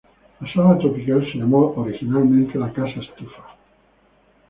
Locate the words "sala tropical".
0.51-1.31